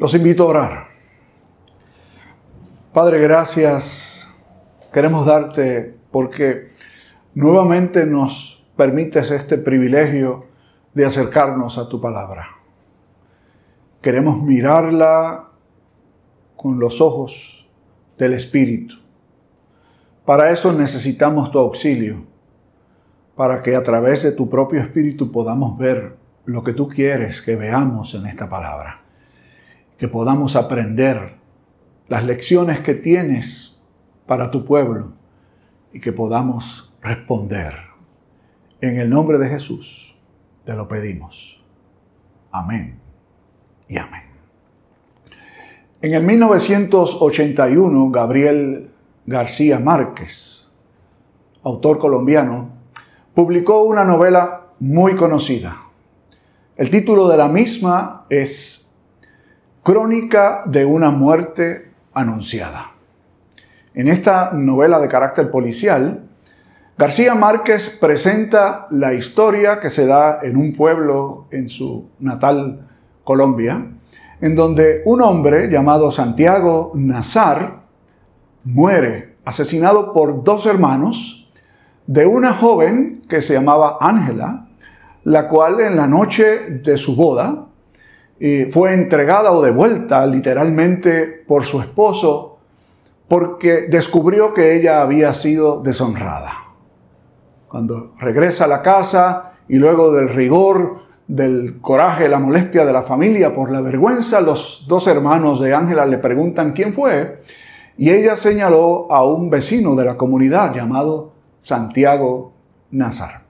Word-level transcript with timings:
Los 0.00 0.14
invito 0.14 0.44
a 0.44 0.46
orar. 0.46 0.88
Padre, 2.94 3.20
gracias. 3.20 4.26
Queremos 4.94 5.26
darte 5.26 5.94
porque 6.10 6.70
nuevamente 7.34 8.06
nos 8.06 8.66
permites 8.78 9.30
este 9.30 9.58
privilegio 9.58 10.46
de 10.94 11.04
acercarnos 11.04 11.76
a 11.76 11.86
tu 11.90 12.00
palabra. 12.00 12.48
Queremos 14.00 14.42
mirarla 14.42 15.50
con 16.56 16.80
los 16.80 17.02
ojos 17.02 17.68
del 18.16 18.32
Espíritu. 18.32 18.94
Para 20.24 20.50
eso 20.50 20.72
necesitamos 20.72 21.50
tu 21.50 21.58
auxilio, 21.58 22.24
para 23.36 23.62
que 23.62 23.76
a 23.76 23.82
través 23.82 24.22
de 24.22 24.32
tu 24.32 24.48
propio 24.48 24.80
Espíritu 24.80 25.30
podamos 25.30 25.76
ver 25.76 26.16
lo 26.46 26.64
que 26.64 26.72
tú 26.72 26.88
quieres 26.88 27.42
que 27.42 27.54
veamos 27.54 28.14
en 28.14 28.24
esta 28.24 28.48
palabra 28.48 29.00
que 30.00 30.08
podamos 30.08 30.56
aprender 30.56 31.34
las 32.08 32.24
lecciones 32.24 32.80
que 32.80 32.94
tienes 32.94 33.82
para 34.24 34.50
tu 34.50 34.64
pueblo 34.64 35.12
y 35.92 36.00
que 36.00 36.10
podamos 36.10 36.96
responder. 37.02 37.74
En 38.80 38.98
el 38.98 39.10
nombre 39.10 39.36
de 39.36 39.50
Jesús 39.50 40.18
te 40.64 40.72
lo 40.72 40.88
pedimos. 40.88 41.62
Amén 42.50 42.98
y 43.88 43.98
amén. 43.98 44.22
En 46.00 46.14
el 46.14 46.24
1981, 46.24 48.10
Gabriel 48.10 48.90
García 49.26 49.78
Márquez, 49.78 50.72
autor 51.62 51.98
colombiano, 51.98 52.70
publicó 53.34 53.82
una 53.82 54.06
novela 54.06 54.68
muy 54.78 55.14
conocida. 55.14 55.76
El 56.78 56.88
título 56.88 57.28
de 57.28 57.36
la 57.36 57.48
misma 57.48 58.24
es 58.30 58.79
Crónica 59.82 60.64
de 60.66 60.84
una 60.84 61.10
muerte 61.10 61.90
anunciada. 62.12 62.90
En 63.94 64.08
esta 64.08 64.52
novela 64.52 65.00
de 65.00 65.08
carácter 65.08 65.50
policial, 65.50 66.28
García 66.98 67.34
Márquez 67.34 67.96
presenta 67.98 68.88
la 68.90 69.14
historia 69.14 69.80
que 69.80 69.88
se 69.88 70.06
da 70.06 70.40
en 70.42 70.58
un 70.58 70.76
pueblo 70.76 71.46
en 71.50 71.70
su 71.70 72.10
natal 72.18 72.88
Colombia, 73.24 73.86
en 74.42 74.54
donde 74.54 75.00
un 75.06 75.22
hombre 75.22 75.70
llamado 75.70 76.10
Santiago 76.10 76.92
Nazar 76.94 77.80
muere 78.64 79.36
asesinado 79.46 80.12
por 80.12 80.44
dos 80.44 80.66
hermanos 80.66 81.50
de 82.06 82.26
una 82.26 82.52
joven 82.52 83.22
que 83.30 83.40
se 83.40 83.54
llamaba 83.54 83.96
Ángela, 83.98 84.68
la 85.24 85.48
cual 85.48 85.80
en 85.80 85.96
la 85.96 86.06
noche 86.06 86.68
de 86.68 86.98
su 86.98 87.16
boda 87.16 87.69
fue 88.72 88.94
entregada 88.94 89.52
o 89.52 89.60
devuelta 89.60 90.26
literalmente 90.26 91.44
por 91.46 91.64
su 91.64 91.80
esposo 91.80 92.58
porque 93.28 93.82
descubrió 93.82 94.54
que 94.54 94.74
ella 94.74 95.02
había 95.02 95.34
sido 95.34 95.82
deshonrada. 95.82 96.52
Cuando 97.68 98.14
regresa 98.18 98.64
a 98.64 98.68
la 98.68 98.82
casa 98.82 99.52
y 99.68 99.76
luego 99.76 100.12
del 100.12 100.30
rigor, 100.30 101.02
del 101.28 101.80
coraje, 101.80 102.28
la 102.28 102.40
molestia 102.40 102.84
de 102.84 102.92
la 102.92 103.02
familia 103.02 103.54
por 103.54 103.70
la 103.70 103.80
vergüenza, 103.80 104.40
los 104.40 104.86
dos 104.88 105.06
hermanos 105.06 105.60
de 105.60 105.74
Ángela 105.74 106.06
le 106.06 106.18
preguntan 106.18 106.72
quién 106.72 106.92
fue 106.92 107.40
y 107.96 108.10
ella 108.10 108.34
señaló 108.34 109.06
a 109.12 109.24
un 109.24 109.50
vecino 109.50 109.94
de 109.94 110.06
la 110.06 110.16
comunidad 110.16 110.74
llamado 110.74 111.34
Santiago 111.60 112.54
Nazar. 112.90 113.42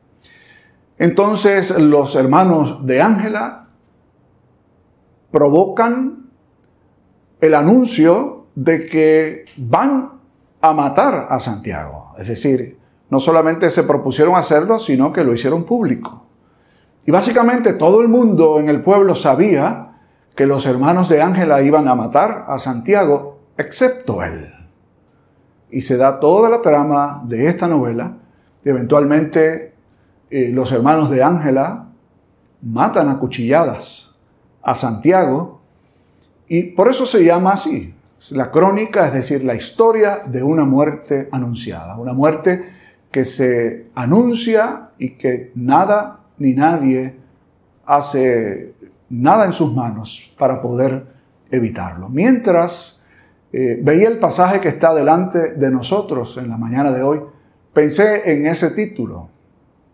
Entonces 0.98 1.70
los 1.78 2.16
hermanos 2.16 2.84
de 2.84 3.00
Ángela 3.00 3.68
provocan 5.30 6.30
el 7.40 7.54
anuncio 7.54 8.46
de 8.54 8.86
que 8.86 9.44
van 9.56 10.20
a 10.60 10.72
matar 10.72 11.28
a 11.30 11.40
Santiago. 11.40 12.14
Es 12.18 12.28
decir, 12.28 12.78
no 13.08 13.20
solamente 13.20 13.70
se 13.70 13.82
propusieron 13.84 14.34
hacerlo, 14.36 14.78
sino 14.78 15.12
que 15.12 15.24
lo 15.24 15.32
hicieron 15.32 15.64
público. 15.64 16.26
Y 17.06 17.10
básicamente 17.10 17.72
todo 17.72 18.02
el 18.02 18.08
mundo 18.08 18.60
en 18.60 18.68
el 18.68 18.82
pueblo 18.82 19.14
sabía 19.14 19.92
que 20.34 20.46
los 20.46 20.66
hermanos 20.66 21.08
de 21.08 21.22
Ángela 21.22 21.62
iban 21.62 21.88
a 21.88 21.94
matar 21.94 22.44
a 22.48 22.58
Santiago, 22.58 23.40
excepto 23.56 24.22
él. 24.22 24.52
Y 25.70 25.82
se 25.82 25.96
da 25.96 26.20
toda 26.20 26.48
la 26.48 26.60
trama 26.60 27.22
de 27.24 27.48
esta 27.48 27.66
novela. 27.66 28.16
Y 28.64 28.68
eventualmente 28.68 29.74
eh, 30.28 30.50
los 30.52 30.70
hermanos 30.72 31.10
de 31.10 31.22
Ángela 31.22 31.86
matan 32.62 33.08
a 33.08 33.18
cuchilladas 33.18 34.09
a 34.62 34.74
Santiago 34.74 35.60
y 36.48 36.62
por 36.62 36.88
eso 36.88 37.06
se 37.06 37.24
llama 37.24 37.52
así. 37.52 37.94
La 38.32 38.50
crónica, 38.50 39.06
es 39.06 39.14
decir, 39.14 39.44
la 39.44 39.54
historia 39.54 40.22
de 40.26 40.42
una 40.42 40.64
muerte 40.64 41.28
anunciada, 41.32 41.96
una 41.96 42.12
muerte 42.12 42.62
que 43.10 43.24
se 43.24 43.86
anuncia 43.94 44.90
y 44.98 45.10
que 45.10 45.52
nada 45.54 46.20
ni 46.38 46.54
nadie 46.54 47.16
hace 47.86 48.74
nada 49.08 49.44
en 49.44 49.52
sus 49.52 49.72
manos 49.72 50.32
para 50.38 50.60
poder 50.60 51.06
evitarlo. 51.50 52.08
Mientras 52.08 53.04
eh, 53.52 53.78
veía 53.82 54.08
el 54.08 54.18
pasaje 54.18 54.60
que 54.60 54.68
está 54.68 54.94
delante 54.94 55.54
de 55.54 55.70
nosotros 55.70 56.36
en 56.36 56.48
la 56.48 56.56
mañana 56.56 56.92
de 56.92 57.02
hoy, 57.02 57.20
pensé 57.72 58.32
en 58.32 58.46
ese 58.46 58.70
título, 58.70 59.28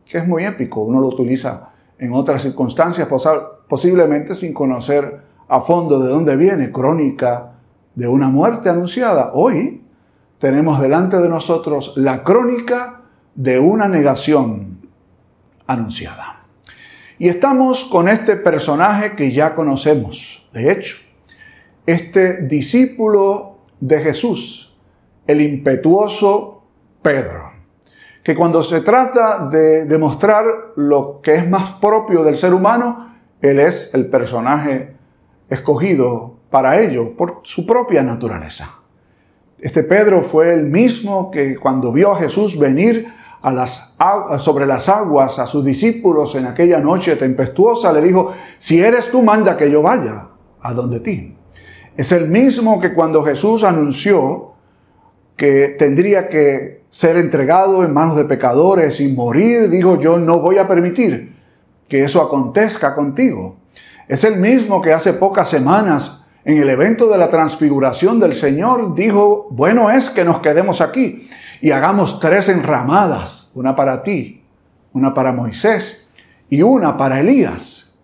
que 0.04 0.18
es 0.18 0.26
muy 0.26 0.44
épico, 0.44 0.82
uno 0.82 1.00
lo 1.00 1.08
utiliza 1.08 1.70
en 1.98 2.12
otras 2.12 2.42
circunstancias, 2.42 3.08
posiblemente 3.68 4.34
sin 4.34 4.52
conocer 4.52 5.22
a 5.48 5.60
fondo 5.60 6.00
de 6.00 6.10
dónde 6.10 6.36
viene, 6.36 6.70
crónica 6.72 7.52
de 7.94 8.08
una 8.08 8.28
muerte 8.28 8.68
anunciada. 8.68 9.30
Hoy 9.34 9.82
tenemos 10.38 10.80
delante 10.80 11.18
de 11.18 11.28
nosotros 11.28 11.94
la 11.96 12.22
crónica 12.22 13.02
de 13.34 13.58
una 13.58 13.88
negación 13.88 14.88
anunciada. 15.66 16.44
Y 17.18 17.28
estamos 17.28 17.84
con 17.84 18.08
este 18.08 18.36
personaje 18.36 19.16
que 19.16 19.32
ya 19.32 19.54
conocemos, 19.54 20.50
de 20.52 20.72
hecho, 20.72 20.96
este 21.86 22.42
discípulo 22.42 23.58
de 23.80 24.00
Jesús, 24.00 24.76
el 25.26 25.40
impetuoso 25.40 26.64
Pedro 27.00 27.45
que 28.26 28.34
cuando 28.34 28.60
se 28.60 28.80
trata 28.80 29.48
de 29.48 29.84
demostrar 29.84 30.44
lo 30.74 31.20
que 31.22 31.36
es 31.36 31.48
más 31.48 31.74
propio 31.74 32.24
del 32.24 32.34
ser 32.34 32.54
humano, 32.54 33.14
él 33.40 33.60
es 33.60 33.94
el 33.94 34.06
personaje 34.06 34.96
escogido 35.48 36.34
para 36.50 36.80
ello 36.80 37.16
por 37.16 37.38
su 37.44 37.64
propia 37.64 38.02
naturaleza. 38.02 38.80
Este 39.60 39.84
Pedro 39.84 40.24
fue 40.24 40.52
el 40.52 40.64
mismo 40.64 41.30
que 41.30 41.54
cuando 41.54 41.92
vio 41.92 42.10
a 42.10 42.18
Jesús 42.18 42.58
venir 42.58 43.06
sobre 44.38 44.66
las 44.66 44.88
aguas 44.88 45.38
a 45.38 45.46
sus 45.46 45.64
discípulos 45.64 46.34
en 46.34 46.46
aquella 46.46 46.80
noche 46.80 47.14
tempestuosa, 47.14 47.92
le 47.92 48.02
dijo, 48.02 48.32
si 48.58 48.82
eres 48.82 49.08
tú, 49.08 49.22
manda 49.22 49.56
que 49.56 49.70
yo 49.70 49.82
vaya 49.82 50.26
a 50.62 50.74
donde 50.74 50.98
ti. 50.98 51.36
Es 51.96 52.10
el 52.10 52.26
mismo 52.26 52.80
que 52.80 52.92
cuando 52.92 53.22
Jesús 53.22 53.62
anunció 53.62 54.55
que 55.36 55.76
tendría 55.78 56.28
que 56.28 56.80
ser 56.88 57.16
entregado 57.16 57.84
en 57.84 57.92
manos 57.92 58.16
de 58.16 58.24
pecadores 58.24 59.00
y 59.00 59.08
morir, 59.08 59.68
dijo 59.68 60.00
yo 60.00 60.18
no 60.18 60.40
voy 60.40 60.58
a 60.58 60.66
permitir 60.66 61.34
que 61.88 62.04
eso 62.04 62.22
acontezca 62.22 62.94
contigo. 62.94 63.56
Es 64.08 64.24
el 64.24 64.36
mismo 64.36 64.80
que 64.80 64.92
hace 64.92 65.12
pocas 65.12 65.48
semanas 65.48 66.26
en 66.44 66.58
el 66.58 66.68
evento 66.68 67.08
de 67.08 67.18
la 67.18 67.28
transfiguración 67.28 68.20
del 68.20 68.32
Señor 68.32 68.94
dijo, 68.94 69.48
bueno 69.50 69.90
es 69.90 70.10
que 70.10 70.24
nos 70.24 70.40
quedemos 70.40 70.80
aquí 70.80 71.28
y 71.60 71.72
hagamos 71.72 72.20
tres 72.20 72.48
enramadas, 72.48 73.50
una 73.54 73.74
para 73.74 74.02
ti, 74.02 74.44
una 74.92 75.12
para 75.12 75.32
Moisés 75.32 76.10
y 76.48 76.62
una 76.62 76.96
para 76.96 77.20
Elías. 77.20 77.98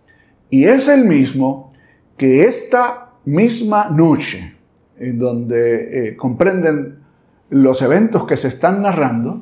Y 0.49 0.65
es 0.65 0.87
el 0.87 1.05
mismo 1.05 1.71
que 2.17 2.43
esta 2.43 3.13
misma 3.25 3.89
noche, 3.89 4.55
en 4.99 5.17
donde 5.17 6.09
eh, 6.09 6.15
comprenden 6.17 7.02
los 7.49 7.81
eventos 7.81 8.25
que 8.25 8.37
se 8.37 8.47
están 8.47 8.81
narrando, 8.81 9.41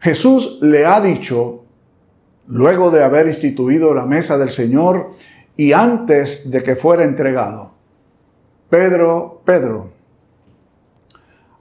Jesús 0.00 0.58
le 0.62 0.84
ha 0.84 1.00
dicho, 1.00 1.64
luego 2.46 2.90
de 2.90 3.04
haber 3.04 3.28
instituido 3.28 3.94
la 3.94 4.04
mesa 4.04 4.36
del 4.36 4.50
Señor 4.50 5.10
y 5.56 5.72
antes 5.72 6.50
de 6.50 6.62
que 6.62 6.76
fuera 6.76 7.04
entregado, 7.04 7.72
Pedro, 8.68 9.42
Pedro, 9.44 9.90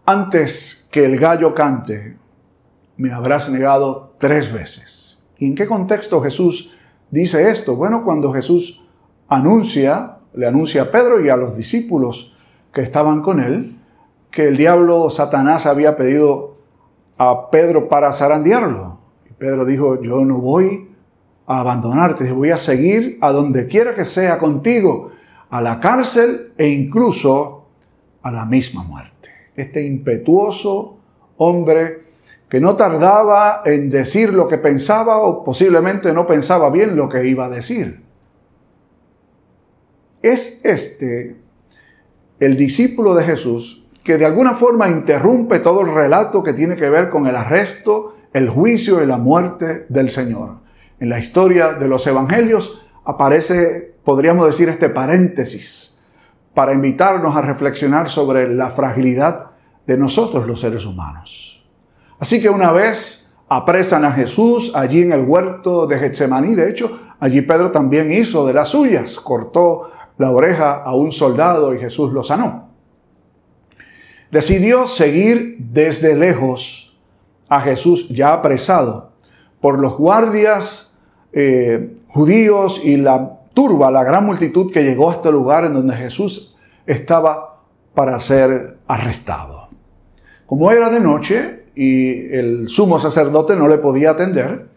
antes 0.06 0.88
que 0.92 1.06
el 1.06 1.20
gallo 1.20 1.54
cante, 1.54 2.18
me 2.98 3.12
habrás 3.12 3.50
negado 3.50 4.16
tres 4.18 4.52
veces. 4.52 5.24
¿Y 5.38 5.48
en 5.48 5.56
qué 5.56 5.66
contexto 5.68 6.22
Jesús 6.22 6.74
dice 7.10 7.50
esto? 7.50 7.76
Bueno, 7.76 8.04
cuando 8.04 8.32
Jesús 8.32 8.84
anuncia, 9.28 10.18
le 10.34 10.48
anuncia 10.48 10.84
a 10.84 10.92
Pedro 10.92 11.20
y 11.24 11.30
a 11.30 11.36
los 11.36 11.56
discípulos 11.56 12.36
que 12.74 12.82
estaban 12.82 13.22
con 13.22 13.40
él, 13.40 13.78
que 14.32 14.48
el 14.48 14.58
diablo 14.58 15.10
Satanás 15.10 15.66
había 15.66 15.98
pedido 15.98 16.56
a 17.18 17.52
Pedro 17.52 17.90
para 17.90 18.14
zarandearlo. 18.14 18.98
Y 19.30 19.34
Pedro 19.34 19.66
dijo, 19.66 20.02
yo 20.02 20.24
no 20.26 20.38
voy 20.38 20.90
a 21.46 21.60
abandonarte, 21.60 22.32
voy 22.32 22.52
a 22.52 22.58
seguir 22.58 23.18
a 23.22 23.32
donde 23.32 23.68
quiera 23.68 23.94
que 23.94 24.06
sea 24.06 24.40
contigo, 24.40 25.12
a 25.50 25.62
la 25.62 25.82
cárcel 25.82 26.54
e 26.58 26.70
incluso 26.70 27.66
a 28.22 28.32
la 28.32 28.46
misma 28.46 28.84
muerte. 28.84 29.30
Este 29.56 29.86
impetuoso 29.86 30.98
hombre 31.38 32.04
que 32.48 32.62
no 32.62 32.76
tardaba 32.76 33.64
en 33.66 33.90
decir 33.90 34.34
lo 34.34 34.48
que 34.48 34.58
pensaba 34.58 35.20
o 35.20 35.44
posiblemente 35.44 36.14
no 36.14 36.26
pensaba 36.26 36.70
bien 36.70 36.96
lo 36.96 37.10
que 37.10 37.28
iba 37.28 37.46
a 37.46 37.50
decir. 37.50 38.02
Es 40.22 40.64
este 40.64 41.38
el 42.40 42.58
discípulo 42.58 43.14
de 43.14 43.24
Jesús 43.24 43.81
que 44.04 44.18
de 44.18 44.26
alguna 44.26 44.54
forma 44.54 44.90
interrumpe 44.90 45.60
todo 45.60 45.82
el 45.82 45.94
relato 45.94 46.44
que 46.44 46.54
tiene 46.54 46.76
que 46.76 46.90
ver 46.90 47.10
con 47.10 47.28
el 47.28 47.36
arresto, 47.36 48.16
el 48.34 48.50
juicio 48.50 49.04
y 49.04 49.06
la 49.06 49.18
muerte 49.18 49.86
del 49.90 50.10
Señor. 50.10 50.62
En 51.00 51.10
la 51.10 51.20
historia 51.20 51.74
de 51.74 51.88
los 51.88 52.06
evangelios 52.08 52.86
aparece, 53.06 53.96
podríamos 54.04 54.48
decir, 54.48 54.70
este 54.70 54.90
paréntesis 54.90 56.00
para 56.54 56.74
invitarnos 56.74 57.36
a 57.36 57.42
reflexionar 57.42 58.10
sobre 58.10 58.54
la 58.54 58.70
fragilidad 58.70 59.52
de 59.88 59.98
nosotros 59.98 60.48
los 60.48 60.60
seres 60.60 60.86
humanos. 60.86 61.66
Así 62.20 62.42
que 62.42 62.50
una 62.50 62.72
vez 62.72 63.34
apresan 63.50 64.06
a 64.06 64.12
Jesús 64.12 64.74
allí 64.76 65.02
en 65.02 65.14
el 65.14 65.22
huerto 65.22 65.88
de 65.88 65.98
Getsemaní, 65.98 66.56
de 66.56 66.70
hecho, 66.70 67.00
allí 67.20 67.42
Pedro 67.42 67.72
también 67.72 68.12
hizo 68.12 68.46
de 68.46 68.54
las 68.54 68.70
suyas, 68.70 69.20
cortó 69.20 69.90
la 70.18 70.32
oreja 70.32 70.84
a 70.84 70.94
un 70.94 71.12
soldado 71.12 71.74
y 71.74 71.80
Jesús 71.80 72.14
lo 72.14 72.24
sanó. 72.24 72.71
Decidió 74.32 74.88
seguir 74.88 75.58
desde 75.60 76.16
lejos 76.16 76.98
a 77.50 77.60
Jesús 77.60 78.08
ya 78.08 78.32
apresado 78.32 79.12
por 79.60 79.78
los 79.78 79.98
guardias 79.98 80.94
eh, 81.34 81.98
judíos 82.08 82.82
y 82.82 82.96
la 82.96 83.40
turba, 83.54 83.92
la 83.92 84.06
gran 84.06 84.26
multitud 84.26 84.72
que 84.72 84.84
llegó 84.84 85.12
a 85.12 85.16
este 85.16 85.32
lugar 85.34 85.66
en 85.66 85.74
donde 85.74 85.98
Jesús 85.98 86.58
estaba 86.86 87.60
para 87.94 88.18
ser 88.22 88.78
arrestado. 88.88 89.68
Como 90.46 90.72
era 90.72 90.90
de 90.90 91.02
noche 91.02 91.66
y 91.76 92.34
el 92.34 92.70
sumo 92.70 93.00
sacerdote 93.00 93.58
no 93.58 93.68
le 93.68 93.80
podía 93.80 94.12
atender, 94.12 94.68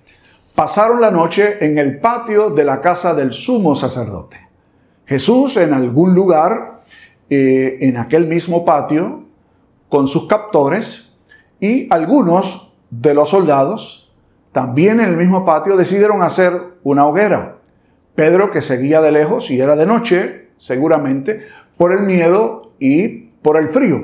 pasaron 0.57 1.01
la 1.01 1.13
noche 1.13 1.65
en 1.65 1.79
el 1.79 2.01
patio 2.01 2.51
de 2.51 2.65
la 2.65 2.81
casa 2.81 3.15
del 3.15 3.33
sumo 3.33 3.77
sacerdote. 3.77 4.37
Jesús 5.07 5.57
en 5.59 5.73
algún 5.75 6.13
lugar, 6.13 6.81
eh, 7.31 7.79
en 7.83 7.97
aquel 7.99 8.27
mismo 8.27 8.65
patio, 8.65 9.24
con 9.95 10.09
sus 10.09 10.27
captores, 10.27 11.13
y 11.61 11.87
algunos 11.95 12.77
de 12.91 13.15
los 13.15 13.29
soldados, 13.29 14.13
también 14.51 14.99
en 14.99 15.11
el 15.11 15.17
mismo 15.17 15.45
patio, 15.45 15.77
decidieron 15.77 16.21
hacer 16.21 16.81
una 16.83 17.07
hoguera. 17.07 17.59
Pedro, 18.17 18.51
que 18.51 18.61
seguía 18.61 19.01
de 19.01 19.13
lejos 19.13 19.53
y 19.53 19.61
era 19.61 19.77
de 19.77 19.87
noche, 19.87 20.49
seguramente, 20.59 21.47
por 21.77 21.93
el 21.93 22.01
miedo 22.01 22.73
y 22.81 23.27
por 23.41 23.57
el 23.57 23.69
frío, 23.69 24.01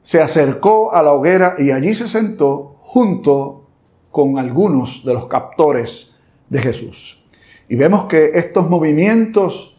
se 0.00 0.22
acercó 0.22 0.92
a 0.92 1.02
la 1.02 1.12
hoguera 1.12 1.56
y 1.58 1.72
allí 1.72 1.92
se 1.92 2.06
sentó 2.06 2.76
junto 2.82 3.66
con 4.12 4.38
algunos 4.38 5.04
de 5.04 5.12
los 5.12 5.26
captores 5.26 6.14
de 6.50 6.60
Jesús. 6.60 7.26
Y 7.68 7.74
vemos 7.74 8.04
que 8.04 8.30
estos 8.34 8.70
movimientos 8.70 9.77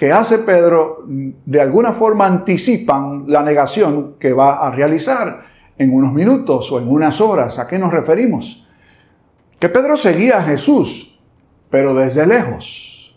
que 0.00 0.12
hace 0.12 0.38
Pedro 0.38 1.04
de 1.06 1.60
alguna 1.60 1.92
forma 1.92 2.24
anticipan 2.24 3.26
la 3.26 3.42
negación 3.42 4.14
que 4.18 4.32
va 4.32 4.66
a 4.66 4.70
realizar 4.70 5.44
en 5.76 5.92
unos 5.92 6.14
minutos 6.14 6.72
o 6.72 6.80
en 6.80 6.88
unas 6.88 7.20
horas. 7.20 7.58
¿A 7.58 7.66
qué 7.66 7.78
nos 7.78 7.92
referimos? 7.92 8.66
Que 9.58 9.68
Pedro 9.68 9.98
seguía 9.98 10.38
a 10.38 10.42
Jesús, 10.42 11.20
pero 11.68 11.92
desde 11.92 12.26
lejos. 12.26 13.14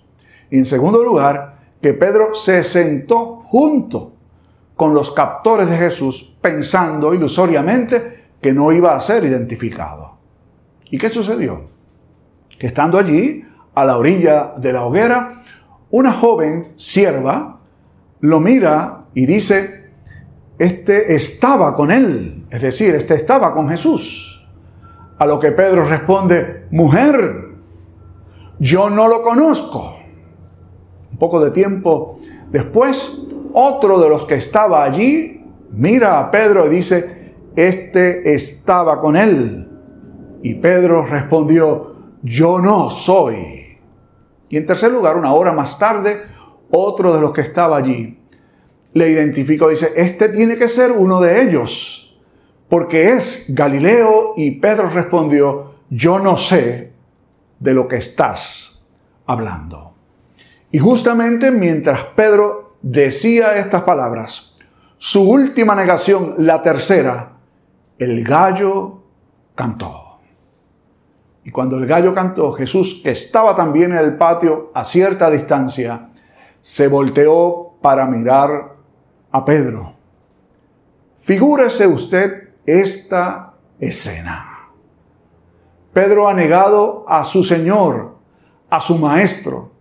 Y 0.52 0.58
en 0.58 0.66
segundo 0.66 1.02
lugar, 1.06 1.56
que 1.82 1.94
Pedro 1.94 2.36
se 2.36 2.66
sentó 2.66 3.44
junto 3.46 4.16
con 4.76 4.94
los 4.94 5.12
captores 5.12 5.70
de 5.70 5.78
Jesús 5.78 6.36
pensando 6.42 7.14
ilusoriamente 7.14 8.26
que 8.42 8.52
no 8.52 8.74
iba 8.74 8.94
a 8.94 9.00
ser 9.00 9.24
identificado. 9.24 10.18
¿Y 10.92 10.98
qué 10.98 11.08
sucedió? 11.08 11.62
Que 12.60 12.68
estando 12.68 12.98
allí, 12.98 13.46
a 13.74 13.86
la 13.86 13.98
orilla 13.98 14.54
de 14.58 14.74
la 14.74 14.84
hoguera, 14.84 15.44
una 15.94 16.12
joven 16.12 16.66
sierva 16.76 17.60
lo 18.20 18.40
mira 18.40 19.06
y 19.14 19.28
dice, 19.28 19.92
este 20.58 21.14
estaba 21.14 21.76
con 21.76 21.92
él, 21.92 22.46
es 22.50 22.64
decir, 22.64 22.96
este 22.96 23.14
estaba 23.14 23.54
con 23.54 23.70
Jesús. 23.70 24.44
A 25.20 25.28
lo 25.28 25.40
que 25.40 25.52
Pedro 25.52 25.86
responde, 25.86 26.66
mujer, 26.72 27.52
yo 28.58 28.90
no 28.90 29.08
lo 29.08 29.22
conozco. 29.22 29.98
Un 31.12 31.18
poco 31.20 31.40
de 31.40 31.52
tiempo 31.52 32.20
después, 32.50 33.22
otro 33.54 34.00
de 34.00 34.10
los 34.10 34.26
que 34.26 34.36
estaba 34.36 34.84
allí 34.84 35.46
mira 35.70 36.20
a 36.20 36.32
Pedro 36.32 36.66
y 36.66 36.70
dice, 36.76 37.36
este 37.56 38.34
estaba 38.34 39.00
con 39.00 39.16
él. 39.16 39.70
Y 40.42 40.56
Pedro 40.56 41.06
respondió, 41.06 41.96
yo 42.24 42.58
no 42.58 42.90
soy. 42.90 43.63
Y 44.54 44.58
en 44.58 44.68
tercer 44.68 44.92
lugar, 44.92 45.18
una 45.18 45.34
hora 45.34 45.52
más 45.52 45.80
tarde, 45.80 46.28
otro 46.70 47.12
de 47.12 47.20
los 47.20 47.34
que 47.34 47.42
estaba 47.42 47.76
allí 47.76 48.20
le 48.94 49.10
identificó, 49.10 49.70
dice, 49.70 49.94
este 49.96 50.30
tiene 50.30 50.58
que 50.58 50.68
ser 50.68 50.92
uno 50.92 51.20
de 51.20 51.42
ellos, 51.42 52.16
porque 52.70 53.14
es 53.14 53.46
Galileo 53.48 54.34
y 54.38 54.60
Pedro 54.60 54.90
respondió, 54.90 55.74
yo 55.90 56.20
no 56.20 56.38
sé 56.38 56.94
de 57.58 57.74
lo 57.74 57.88
que 57.88 57.96
estás 57.96 58.88
hablando. 59.26 59.96
Y 60.70 60.78
justamente 60.78 61.50
mientras 61.50 62.04
Pedro 62.16 62.76
decía 62.84 63.58
estas 63.58 63.82
palabras, 63.82 64.56
su 65.00 65.28
última 65.28 65.74
negación, 65.74 66.36
la 66.38 66.62
tercera, 66.62 67.38
el 67.98 68.24
gallo 68.24 69.02
cantó. 69.56 70.13
Y 71.44 71.52
cuando 71.52 71.78
el 71.78 71.86
gallo 71.86 72.14
cantó, 72.14 72.54
Jesús, 72.54 73.02
que 73.04 73.12
estaba 73.12 73.56
también 73.56 73.92
en 73.92 73.98
el 73.98 74.18
patio 74.18 74.72
a 74.74 74.86
cierta 74.86 75.30
distancia, 75.30 76.10
se 76.60 76.88
volteó 76.88 77.74
para 77.82 78.06
mirar 78.06 78.76
a 79.32 79.44
Pedro. 79.44 79.94
Figúrese 81.18 81.86
usted 81.86 82.50
esta 82.66 83.54
escena. 83.80 84.70
Pedro 85.92 86.28
ha 86.28 86.34
negado 86.34 87.06
a 87.08 87.26
su 87.26 87.44
Señor, 87.44 88.16
a 88.70 88.80
su 88.80 88.98
Maestro, 88.98 89.72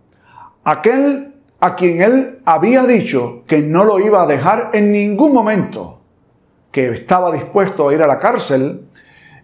aquel 0.63 1.33
a 1.59 1.75
quien 1.75 2.01
él 2.01 2.41
había 2.43 2.83
dicho 2.85 3.43
que 3.47 3.61
no 3.61 3.85
lo 3.85 3.99
iba 3.99 4.21
a 4.21 4.27
dejar 4.27 4.71
en 4.73 4.91
ningún 4.91 5.33
momento, 5.33 6.01
que 6.71 6.89
estaba 6.89 7.31
dispuesto 7.31 7.87
a 7.87 7.93
ir 7.93 8.03
a 8.03 8.07
la 8.07 8.19
cárcel 8.19 8.89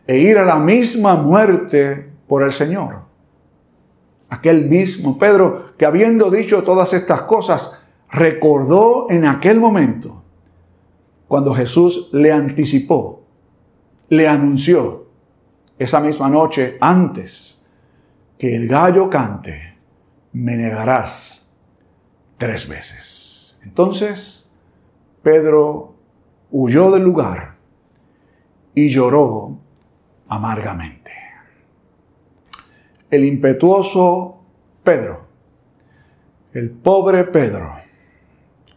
e 0.06 0.18
ir 0.18 0.38
a 0.38 0.44
la 0.44 0.58
misma 0.58 1.16
muerte 1.16 2.09
por 2.30 2.44
el 2.44 2.54
Señor. 2.54 3.02
Aquel 4.30 4.70
mismo 4.70 5.18
Pedro 5.18 5.76
que 5.78 5.86
habiendo 5.86 6.30
dicho 6.30 6.64
todas 6.64 6.94
estas 6.94 7.24
cosas, 7.24 7.80
recordó 8.12 9.08
en 9.10 9.26
aquel 9.26 9.60
momento 9.60 10.24
cuando 11.28 11.54
Jesús 11.54 12.10
le 12.12 12.32
anticipó, 12.32 13.24
le 14.10 14.28
anunció 14.28 15.08
esa 15.78 16.00
misma 16.00 16.30
noche 16.30 16.78
antes 16.82 17.66
que 18.38 18.56
el 18.56 18.68
gallo 18.68 19.10
cante, 19.10 19.78
me 20.34 20.56
negarás 20.56 21.56
tres 22.38 22.68
veces. 22.68 23.60
Entonces 23.64 24.56
Pedro 25.24 25.96
huyó 26.52 26.92
del 26.92 27.04
lugar 27.04 27.56
y 28.76 28.90
lloró 28.90 29.58
amargamente 30.28 30.99
el 33.10 33.26
impetuoso 33.26 34.40
Pedro, 34.84 35.22
el 36.54 36.70
pobre 36.70 37.24
Pedro. 37.26 37.74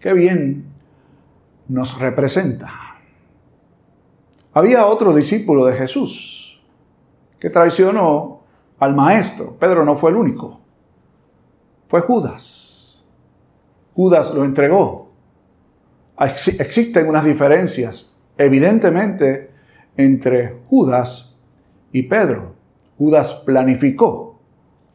Qué 0.00 0.12
bien 0.12 0.66
nos 1.68 1.98
representa. 1.98 2.70
Había 4.52 4.86
otro 4.86 5.14
discípulo 5.14 5.64
de 5.64 5.74
Jesús 5.74 6.62
que 7.38 7.50
traicionó 7.50 8.42
al 8.78 8.94
maestro. 8.94 9.56
Pedro 9.58 9.84
no 9.84 9.96
fue 9.96 10.10
el 10.10 10.16
único. 10.16 10.60
Fue 11.86 12.00
Judas. 12.00 13.08
Judas 13.94 14.34
lo 14.34 14.44
entregó. 14.44 15.10
Existen 16.18 17.08
unas 17.08 17.24
diferencias, 17.24 18.16
evidentemente, 18.36 19.50
entre 19.96 20.60
Judas 20.68 21.36
y 21.90 22.04
Pedro. 22.04 22.54
Judas 23.02 23.34
planificó 23.44 24.38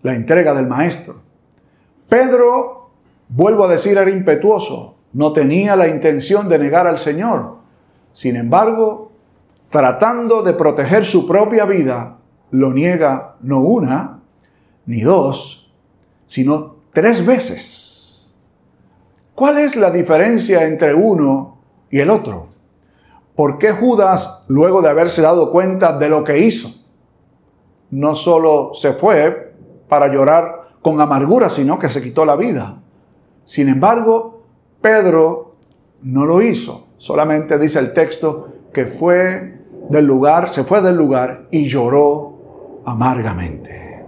la 0.01 0.15
entrega 0.15 0.53
del 0.53 0.65
maestro. 0.65 1.15
Pedro, 2.07 2.89
vuelvo 3.27 3.65
a 3.65 3.67
decir, 3.67 3.97
era 3.97 4.09
impetuoso, 4.09 4.95
no 5.11 5.33
tenía 5.33 5.75
la 5.75 5.89
intención 5.89 6.47
de 6.47 6.57
negar 6.57 6.87
al 6.87 6.99
Señor. 6.99 7.57
Sin 8.13 8.37
embargo, 8.37 9.11
tratando 9.69 10.41
de 10.41 10.53
proteger 10.53 11.05
su 11.05 11.27
propia 11.27 11.65
vida, 11.65 12.19
lo 12.51 12.71
niega 12.71 13.35
no 13.41 13.59
una 13.59 14.21
ni 14.85 15.01
dos, 15.01 15.75
sino 16.25 16.77
tres 16.93 17.25
veces. 17.25 18.37
¿Cuál 19.35 19.57
es 19.57 19.75
la 19.75 19.91
diferencia 19.91 20.63
entre 20.63 20.93
uno 20.93 21.57
y 21.91 21.99
el 21.99 22.09
otro? 22.09 22.47
¿Por 23.35 23.57
qué 23.57 23.73
Judas, 23.73 24.45
luego 24.47 24.81
de 24.81 24.87
haberse 24.87 25.21
dado 25.21 25.51
cuenta 25.51 25.97
de 25.97 26.07
lo 26.07 26.23
que 26.23 26.39
hizo, 26.39 26.87
no 27.91 28.15
solo 28.15 28.72
se 28.74 28.94
fue 28.94 29.53
para 29.88 30.08
llorar 30.08 30.70
con 30.82 31.00
amargura, 31.01 31.50
sino 31.50 31.79
que 31.79 31.89
se 31.89 32.01
quitó 32.01 32.25
la 32.25 32.36
vida? 32.36 32.82
Sin 33.46 33.70
embargo, 33.70 34.44
Pedro 34.82 35.56
no 36.03 36.25
lo 36.25 36.41
hizo. 36.41 36.88
Solamente 36.98 37.58
dice 37.58 37.79
el 37.79 37.94
texto 37.94 38.48
que 38.74 38.86
fue 38.86 39.62
del 39.89 40.06
lugar, 40.06 40.50
se 40.50 40.63
fue 40.63 40.82
del 40.82 40.96
lugar 40.96 41.48
y 41.51 41.65
lloró 41.67 42.82
amargamente. 42.86 44.06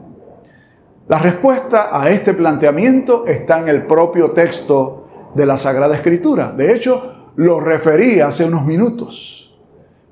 La 1.07 1.19
respuesta 1.19 1.89
a 1.91 2.09
este 2.09 2.33
planteamiento 2.33 3.25
está 3.25 3.59
en 3.59 3.67
el 3.67 3.87
propio 3.87 4.31
texto 4.31 5.31
de 5.33 5.45
la 5.45 5.57
Sagrada 5.57 5.95
Escritura. 5.95 6.51
De 6.51 6.73
hecho, 6.73 7.31
lo 7.35 7.59
referí 7.59 8.19
hace 8.19 8.45
unos 8.45 8.65
minutos. 8.65 9.57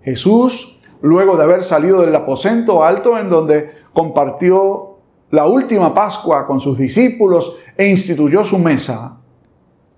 Jesús, 0.01 0.76
luego 1.01 1.37
de 1.37 1.43
haber 1.43 1.63
salido 1.63 2.01
del 2.01 2.15
aposento 2.15 2.83
alto 2.83 3.17
en 3.17 3.29
donde 3.29 3.71
compartió 3.93 4.97
la 5.31 5.45
última 5.45 5.93
Pascua 5.93 6.45
con 6.47 6.59
sus 6.59 6.77
discípulos 6.77 7.57
e 7.75 7.87
instituyó 7.87 8.43
su 8.43 8.57
mesa, 8.57 9.17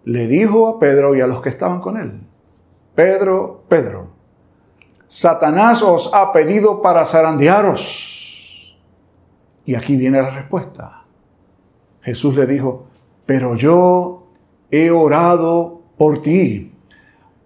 le 0.06 0.27
dijo 0.27 0.68
a 0.68 0.79
Pedro 0.79 1.15
y 1.15 1.22
a 1.22 1.27
los 1.27 1.41
que 1.41 1.50
estaban 1.50 1.79
con 1.79 1.98
él, 1.98 2.22
Pedro, 2.96 3.63
Pedro, 3.68 4.08
Satanás 5.08 5.82
os 5.82 6.13
ha 6.13 6.32
pedido 6.32 6.82
para 6.82 7.06
zarandearos. 7.06 8.77
Y 9.65 9.75
aquí 9.75 9.96
viene 9.96 10.22
la 10.22 10.29
respuesta. 10.29 11.03
Jesús 12.01 12.36
le 12.36 12.46
dijo, 12.46 12.86
pero 13.25 13.56
yo 13.56 14.27
he 14.72 14.91
orado 14.91 15.82
por 15.98 16.22
ti 16.22 16.74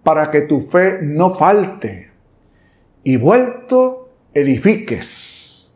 para 0.02 0.30
que 0.30 0.42
tu 0.42 0.60
fe 0.60 1.00
no 1.02 1.30
falte 1.30 2.13
y 3.04 3.18
vuelto 3.18 4.08
edifiques 4.32 5.72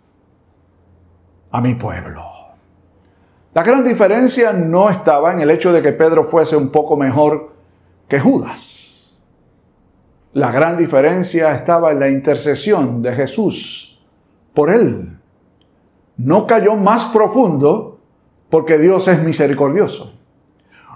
a 1.50 1.60
mi 1.60 1.74
pueblo. 1.74 2.24
La 3.54 3.62
gran 3.62 3.84
diferencia 3.84 4.52
no 4.52 4.90
estaba 4.90 5.32
en 5.32 5.40
el 5.40 5.50
hecho 5.50 5.72
de 5.72 5.82
que 5.82 5.92
Pedro 5.92 6.24
fuese 6.24 6.56
un 6.56 6.70
poco 6.70 6.96
mejor 6.96 7.52
que 8.08 8.18
Judas. 8.18 9.22
La 10.32 10.50
gran 10.50 10.76
diferencia 10.76 11.54
estaba 11.54 11.90
en 11.92 12.00
la 12.00 12.08
intercesión 12.08 13.02
de 13.02 13.12
Jesús 13.12 14.02
por 14.54 14.72
él. 14.72 15.18
No 16.16 16.46
cayó 16.46 16.76
más 16.76 17.06
profundo 17.06 18.00
porque 18.50 18.78
Dios 18.78 19.08
es 19.08 19.22
misericordioso. 19.22 20.14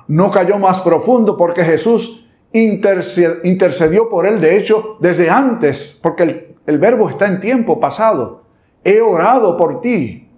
No 0.08 0.30
cayó 0.30 0.58
más 0.58 0.80
profundo 0.80 1.36
porque 1.36 1.64
Jesús 1.64 2.21
intercedió 2.52 4.08
por 4.08 4.26
él, 4.26 4.40
de 4.40 4.56
hecho, 4.56 4.96
desde 5.00 5.30
antes, 5.30 5.98
porque 6.02 6.56
el, 6.66 6.78
verbo 6.78 7.08
está 7.08 7.26
en 7.26 7.40
tiempo 7.40 7.80
pasado. 7.80 8.42
He 8.84 9.00
orado 9.00 9.56
por 9.56 9.80
ti. 9.80 10.30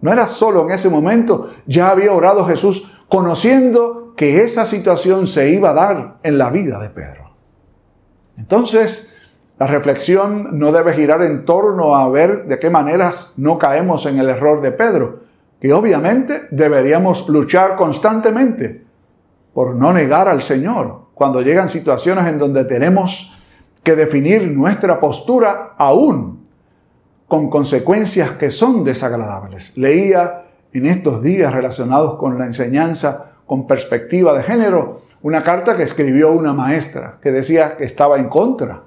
No 0.00 0.12
era 0.12 0.26
solo 0.26 0.64
en 0.64 0.72
ese 0.72 0.90
momento, 0.90 1.50
ya 1.66 1.90
había 1.90 2.12
orado 2.12 2.44
Jesús 2.44 2.92
conociendo 3.08 4.12
que 4.16 4.42
esa 4.44 4.66
situación 4.66 5.26
se 5.26 5.48
iba 5.48 5.70
a 5.70 5.74
dar 5.74 6.18
en 6.22 6.36
la 6.36 6.50
vida 6.50 6.78
de 6.78 6.90
Pedro. 6.90 7.34
Entonces, 8.36 9.16
la 9.58 9.66
reflexión 9.66 10.58
no 10.58 10.72
debe 10.72 10.92
girar 10.92 11.22
en 11.22 11.44
torno 11.44 11.94
a 11.94 12.08
ver 12.10 12.46
de 12.46 12.58
qué 12.58 12.68
maneras 12.70 13.32
no 13.36 13.56
caemos 13.58 14.04
en 14.04 14.18
el 14.18 14.28
error 14.28 14.60
de 14.60 14.72
Pedro, 14.72 15.20
que 15.60 15.72
obviamente 15.72 16.48
deberíamos 16.50 17.28
luchar 17.28 17.76
constantemente 17.76 18.84
por 19.54 19.76
no 19.76 19.92
negar 19.92 20.28
al 20.28 20.42
Señor, 20.42 21.03
cuando 21.14 21.40
llegan 21.40 21.68
situaciones 21.68 22.26
en 22.26 22.38
donde 22.38 22.64
tenemos 22.64 23.32
que 23.82 23.94
definir 23.94 24.50
nuestra 24.50 24.98
postura 24.98 25.74
aún 25.76 26.42
con 27.28 27.48
consecuencias 27.50 28.32
que 28.32 28.50
son 28.50 28.84
desagradables. 28.84 29.76
Leía 29.76 30.44
en 30.72 30.86
estos 30.86 31.22
días 31.22 31.52
relacionados 31.52 32.16
con 32.16 32.38
la 32.38 32.46
enseñanza 32.46 33.32
con 33.46 33.66
perspectiva 33.66 34.36
de 34.36 34.42
género 34.42 35.02
una 35.22 35.42
carta 35.42 35.76
que 35.76 35.84
escribió 35.84 36.32
una 36.32 36.52
maestra 36.52 37.18
que 37.22 37.30
decía 37.30 37.76
que 37.76 37.84
estaba 37.84 38.18
en 38.18 38.28
contra 38.28 38.82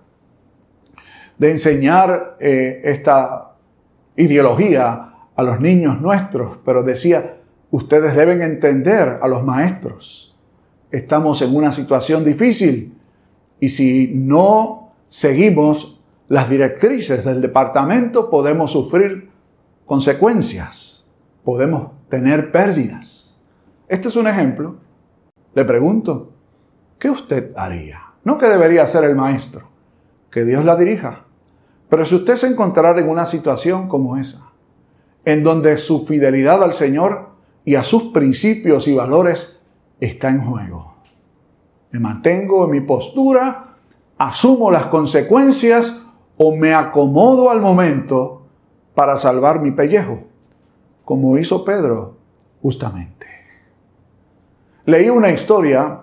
de 1.38 1.52
enseñar 1.52 2.36
eh, 2.40 2.82
esta 2.84 3.54
ideología 4.16 5.14
a 5.36 5.44
los 5.44 5.60
niños 5.60 6.02
nuestros, 6.02 6.58
pero 6.66 6.84
decía, 6.84 7.38
ustedes 7.70 8.16
deben 8.16 8.42
entender 8.42 9.20
a 9.22 9.28
los 9.28 9.44
maestros 9.44 10.27
estamos 10.92 11.42
en 11.42 11.56
una 11.56 11.72
situación 11.72 12.24
difícil 12.24 12.98
y 13.60 13.70
si 13.70 14.12
no 14.14 14.94
seguimos 15.10 16.02
las 16.28 16.50
directrices 16.50 17.24
del 17.24 17.42
departamento 17.42 18.30
podemos 18.30 18.72
sufrir 18.72 19.30
consecuencias, 19.86 21.12
podemos 21.44 21.92
tener 22.10 22.52
pérdidas. 22.52 23.42
Este 23.88 24.10
es 24.10 24.16
un 24.16 24.28
ejemplo. 24.28 24.76
Le 25.56 25.64
pregunto, 25.64 26.34
¿qué 27.00 27.10
usted 27.10 27.54
haría? 27.56 28.02
No 28.24 28.38
que 28.38 28.48
debería 28.48 28.86
ser 28.86 29.06
el 29.06 29.16
maestro, 29.16 29.70
que 30.30 30.44
Dios 30.44 30.66
la 30.66 30.76
dirija. 30.76 31.26
Pero 31.90 32.04
si 32.04 32.16
usted 32.16 32.36
se 32.36 32.48
encontrara 32.48 33.00
en 33.00 33.08
una 33.08 33.26
situación 33.26 33.88
como 33.88 34.18
esa, 34.18 34.50
en 35.24 35.44
donde 35.44 35.78
su 35.78 36.06
fidelidad 36.06 36.62
al 36.62 36.74
Señor 36.74 37.30
y 37.64 37.76
a 37.76 37.84
sus 37.84 38.12
principios 38.12 38.88
y 38.88 38.96
valores 38.96 39.57
está 40.00 40.30
en 40.30 40.42
juego. 40.42 40.96
Me 41.92 42.00
mantengo 42.00 42.66
en 42.66 42.72
mi 42.72 42.82
postura, 42.82 43.76
asumo 44.18 44.72
las 44.72 44.88
consecuencias 44.88 46.04
o 46.38 46.56
me 46.56 46.74
acomodo 46.74 47.50
al 47.50 47.62
momento 47.62 48.46
para 48.94 49.16
salvar 49.16 49.62
mi 49.62 49.72
pellejo, 49.72 50.24
como 51.06 51.38
hizo 51.38 51.64
Pedro 51.64 52.18
justamente. 52.62 53.28
Leí 54.86 55.10
una 55.10 55.32
historia 55.32 56.02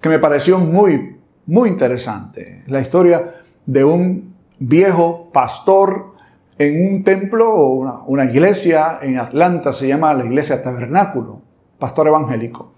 que 0.00 0.08
me 0.08 0.18
pareció 0.18 0.58
muy, 0.58 1.18
muy 1.46 1.68
interesante. 1.68 2.62
La 2.66 2.80
historia 2.80 3.34
de 3.66 3.84
un 3.84 4.34
viejo 4.58 5.30
pastor 5.32 6.14
en 6.58 6.94
un 6.94 7.04
templo 7.04 7.52
o 7.52 7.70
una, 7.70 8.02
una 8.06 8.24
iglesia 8.26 8.98
en 9.02 9.18
Atlanta, 9.18 9.72
se 9.72 9.88
llama 9.88 10.14
la 10.14 10.24
iglesia 10.24 10.62
Tabernáculo, 10.62 11.43
pastor 11.84 12.08
evangélico 12.08 12.74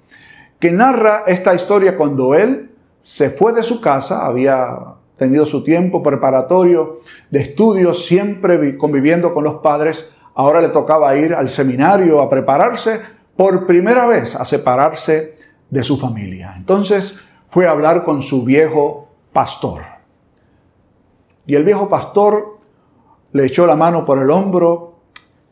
que 0.59 0.71
narra 0.71 1.25
esta 1.27 1.55
historia 1.55 1.97
cuando 1.97 2.35
él 2.35 2.71
se 3.01 3.31
fue 3.31 3.53
de 3.53 3.63
su 3.63 3.81
casa, 3.81 4.27
había 4.27 4.97
tenido 5.17 5.47
su 5.47 5.63
tiempo 5.63 6.03
preparatorio 6.03 7.01
de 7.31 7.41
estudios, 7.41 8.07
siempre 8.07 8.77
conviviendo 8.77 9.33
con 9.33 9.45
los 9.45 9.57
padres, 9.57 10.11
ahora 10.35 10.61
le 10.61 10.69
tocaba 10.69 11.17
ir 11.17 11.35
al 11.35 11.49
seminario 11.49 12.21
a 12.21 12.29
prepararse 12.29 13.01
por 13.37 13.67
primera 13.67 14.07
vez 14.07 14.35
a 14.35 14.45
separarse 14.45 15.37
de 15.71 15.85
su 15.85 15.97
familia. 15.99 16.55
Entonces 16.57 17.21
fue 17.51 17.67
a 17.67 17.71
hablar 17.71 18.03
con 18.03 18.23
su 18.23 18.45
viejo 18.45 19.09
pastor. 19.33 19.83
Y 21.47 21.55
el 21.55 21.65
viejo 21.65 21.89
pastor 21.89 22.59
le 23.33 23.47
echó 23.47 23.67
la 23.67 23.77
mano 23.77 24.05
por 24.05 24.19
el 24.19 24.31
hombro 24.31 25.01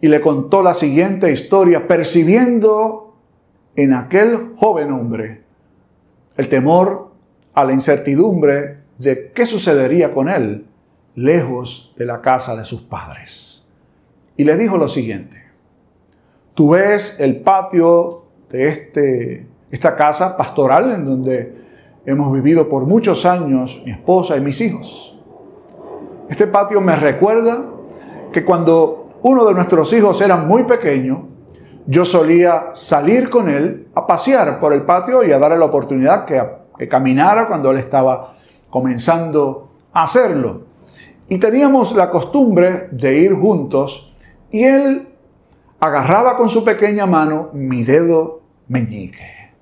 y 0.00 0.08
le 0.08 0.20
contó 0.20 0.62
la 0.62 0.75
siguiente 0.75 1.30
historia, 1.30 1.87
percibiendo 1.87 3.03
en 3.76 3.93
aquel 3.93 4.54
joven 4.57 4.93
hombre 4.93 5.43
el 6.37 6.49
temor 6.49 7.12
a 7.54 7.64
la 7.64 7.73
incertidumbre 7.73 8.78
de 8.99 9.33
qué 9.33 9.47
sucedería 9.47 10.12
con 10.12 10.28
él 10.28 10.66
lejos 11.14 11.95
de 11.97 12.07
la 12.07 12.21
casa 12.21 12.57
de 12.57 12.64
sus 12.64 12.83
padres. 12.83 13.66
Y 14.37 14.45
le 14.45 14.57
dijo 14.57 14.76
lo 14.76 14.88
siguiente, 14.88 15.45
tú 16.54 16.71
ves 16.71 17.19
el 17.21 17.40
patio 17.40 18.25
de 18.50 18.69
este, 18.69 19.47
esta 19.71 19.97
casa 19.97 20.37
pastoral 20.37 20.93
en 20.93 21.04
donde 21.04 21.54
hemos 22.07 22.33
vivido 22.33 22.69
por 22.69 22.87
muchos 22.87 23.25
años 23.26 23.83
mi 23.85 23.93
esposa 23.93 24.37
y 24.37 24.40
mis 24.40 24.61
hijos. 24.61 25.16
Este 26.28 26.47
patio 26.47 26.81
me 26.81 26.97
recuerda 26.97 27.64
que 28.33 28.45
cuando 28.45 29.04
uno 29.23 29.45
de 29.45 29.54
nuestros 29.54 29.93
hijos 29.93 30.21
era 30.21 30.37
muy 30.37 30.64
pequeño, 30.64 31.28
yo 31.87 32.05
solía 32.05 32.71
salir 32.73 33.29
con 33.29 33.49
él 33.49 33.88
a 33.95 34.07
pasear 34.07 34.59
por 34.59 34.73
el 34.73 34.83
patio 34.83 35.23
y 35.23 35.33
a 35.33 35.38
darle 35.38 35.59
la 35.59 35.67
oportunidad 35.67 36.25
que, 36.25 36.64
caminara 36.88 37.47
cuando 37.47 37.71
él 37.71 37.79
estaba 37.79 38.35
comenzando 38.69 39.71
a 39.93 40.05
hacerlo. 40.05 40.62
Y 41.29 41.38
teníamos 41.38 41.95
la 41.95 42.11
costumbre 42.11 42.88
de 42.91 43.19
ir 43.19 43.35
juntos 43.35 44.12
y 44.50 44.64
él 44.64 45.09
agarraba 45.79 46.37
con 46.37 46.49
su 46.49 46.64
pequeña 46.64 47.07
mano 47.07 47.50
mi 47.53 47.85
dedo 47.85 48.43
meñique. 48.69 49.53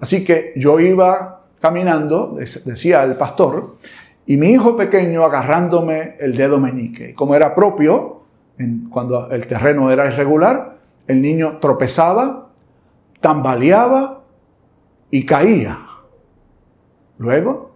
Así 0.00 0.24
que 0.24 0.52
yo 0.56 0.80
iba 0.80 1.44
caminando, 1.60 2.36
decía 2.64 3.02
el 3.04 3.16
pastor, 3.16 3.76
y 4.26 4.36
mi 4.36 4.48
hijo 4.48 4.76
pequeño 4.76 5.24
agarrándome 5.24 6.16
el 6.18 6.36
dedo 6.36 6.58
meñique. 6.58 7.14
Como 7.14 7.34
era 7.34 7.54
propio, 7.54 8.22
cuando 8.90 9.30
el 9.30 9.46
terreno 9.46 9.90
era 9.90 10.06
irregular, 10.06 10.73
el 11.06 11.20
niño 11.20 11.58
tropezaba, 11.60 12.48
tambaleaba 13.20 14.22
y 15.10 15.26
caía. 15.26 15.78
Luego, 17.18 17.74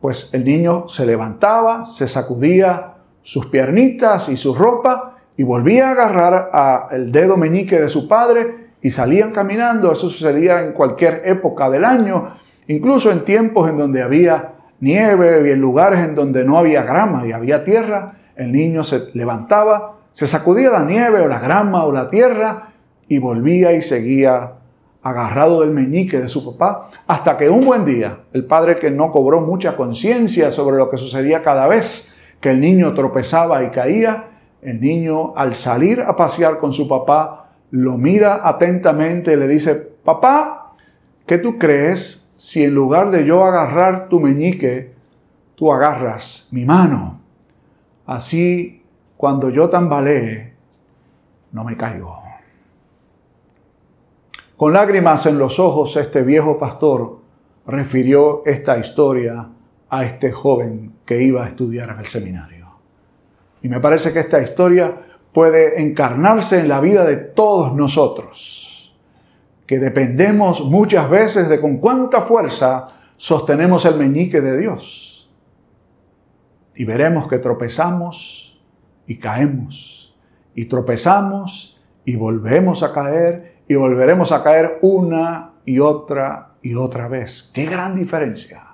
pues 0.00 0.32
el 0.34 0.44
niño 0.44 0.88
se 0.88 1.06
levantaba, 1.06 1.84
se 1.84 2.08
sacudía 2.08 2.94
sus 3.22 3.46
piernitas 3.46 4.28
y 4.28 4.36
su 4.36 4.54
ropa 4.54 5.18
y 5.36 5.42
volvía 5.42 5.88
a 5.88 5.92
agarrar 5.92 6.88
el 6.90 7.12
dedo 7.12 7.36
meñique 7.36 7.78
de 7.78 7.88
su 7.88 8.08
padre 8.08 8.70
y 8.82 8.90
salían 8.90 9.32
caminando. 9.32 9.92
Eso 9.92 10.08
sucedía 10.08 10.62
en 10.62 10.72
cualquier 10.72 11.22
época 11.26 11.68
del 11.68 11.84
año, 11.84 12.34
incluso 12.66 13.10
en 13.10 13.24
tiempos 13.24 13.68
en 13.68 13.76
donde 13.76 14.02
había 14.02 14.54
nieve 14.80 15.48
y 15.48 15.52
en 15.52 15.60
lugares 15.60 16.00
en 16.00 16.14
donde 16.14 16.44
no 16.44 16.58
había 16.58 16.82
grama 16.82 17.26
y 17.26 17.32
había 17.32 17.62
tierra. 17.62 18.14
El 18.36 18.52
niño 18.52 18.84
se 18.84 19.10
levantaba, 19.12 19.98
se 20.12 20.26
sacudía 20.26 20.70
la 20.70 20.84
nieve 20.84 21.20
o 21.20 21.28
la 21.28 21.38
grama 21.38 21.84
o 21.84 21.92
la 21.92 22.08
tierra 22.08 22.69
y 23.10 23.18
volvía 23.18 23.72
y 23.72 23.82
seguía 23.82 24.52
agarrado 25.02 25.62
del 25.62 25.70
meñique 25.70 26.20
de 26.20 26.28
su 26.28 26.44
papá, 26.44 26.90
hasta 27.08 27.36
que 27.36 27.50
un 27.50 27.66
buen 27.66 27.84
día, 27.84 28.20
el 28.32 28.44
padre 28.44 28.78
que 28.78 28.88
no 28.88 29.10
cobró 29.10 29.40
mucha 29.40 29.76
conciencia 29.76 30.52
sobre 30.52 30.76
lo 30.76 30.88
que 30.88 30.96
sucedía 30.96 31.42
cada 31.42 31.66
vez 31.66 32.14
que 32.40 32.52
el 32.52 32.60
niño 32.60 32.94
tropezaba 32.94 33.64
y 33.64 33.70
caía, 33.70 34.28
el 34.62 34.80
niño 34.80 35.34
al 35.34 35.56
salir 35.56 36.00
a 36.00 36.14
pasear 36.14 36.58
con 36.58 36.72
su 36.72 36.86
papá, 36.86 37.50
lo 37.72 37.98
mira 37.98 38.42
atentamente 38.44 39.32
y 39.32 39.36
le 39.36 39.48
dice, 39.48 39.74
papá, 39.74 40.74
¿qué 41.26 41.38
tú 41.38 41.58
crees 41.58 42.32
si 42.36 42.62
en 42.62 42.74
lugar 42.74 43.10
de 43.10 43.24
yo 43.24 43.44
agarrar 43.44 44.08
tu 44.08 44.20
meñique, 44.20 44.92
tú 45.56 45.72
agarras 45.72 46.46
mi 46.52 46.64
mano? 46.64 47.20
Así, 48.06 48.84
cuando 49.16 49.50
yo 49.50 49.68
tambalee, 49.68 50.54
no 51.50 51.64
me 51.64 51.76
caigo. 51.76 52.19
Con 54.60 54.74
lágrimas 54.74 55.24
en 55.24 55.38
los 55.38 55.58
ojos, 55.58 55.96
este 55.96 56.22
viejo 56.22 56.58
pastor 56.58 57.20
refirió 57.66 58.42
esta 58.44 58.76
historia 58.76 59.48
a 59.88 60.04
este 60.04 60.32
joven 60.32 60.96
que 61.06 61.22
iba 61.22 61.46
a 61.46 61.48
estudiar 61.48 61.88
en 61.88 62.00
el 62.00 62.06
seminario. 62.06 62.68
Y 63.62 63.70
me 63.70 63.80
parece 63.80 64.12
que 64.12 64.20
esta 64.20 64.42
historia 64.42 65.00
puede 65.32 65.80
encarnarse 65.80 66.60
en 66.60 66.68
la 66.68 66.78
vida 66.82 67.06
de 67.06 67.16
todos 67.16 67.74
nosotros, 67.74 68.94
que 69.66 69.78
dependemos 69.78 70.62
muchas 70.66 71.08
veces 71.08 71.48
de 71.48 71.58
con 71.58 71.78
cuánta 71.78 72.20
fuerza 72.20 72.88
sostenemos 73.16 73.86
el 73.86 73.94
meñique 73.94 74.42
de 74.42 74.58
Dios. 74.58 75.30
Y 76.74 76.84
veremos 76.84 77.28
que 77.28 77.38
tropezamos 77.38 78.60
y 79.06 79.16
caemos, 79.16 80.14
y 80.54 80.66
tropezamos 80.66 81.80
y 82.04 82.16
volvemos 82.16 82.82
a 82.82 82.92
caer 82.92 83.59
y 83.70 83.76
volveremos 83.76 84.32
a 84.32 84.42
caer 84.42 84.80
una 84.82 85.52
y 85.64 85.78
otra 85.78 86.54
y 86.60 86.74
otra 86.74 87.06
vez. 87.06 87.52
¡Qué 87.54 87.66
gran 87.66 87.94
diferencia! 87.94 88.64